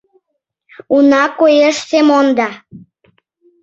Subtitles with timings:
[0.95, 2.49] Уна коеш Семонда.